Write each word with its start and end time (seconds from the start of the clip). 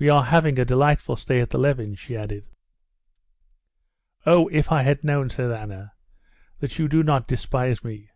"We 0.00 0.08
are 0.08 0.24
having 0.24 0.58
a 0.58 0.64
delightful 0.64 1.14
stay 1.14 1.40
at 1.40 1.50
the 1.50 1.58
Levins'," 1.60 2.00
she 2.00 2.16
added. 2.16 2.44
"Oh, 4.26 4.48
if 4.48 4.72
I 4.72 4.82
had 4.82 5.04
known," 5.04 5.30
said 5.30 5.52
Anna, 5.52 5.92
"that 6.58 6.80
you 6.80 6.88
do 6.88 7.04
not 7.04 7.28
despise 7.28 7.84
me!... 7.84 8.10